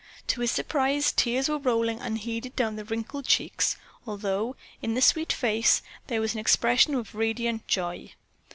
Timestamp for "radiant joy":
7.13-8.11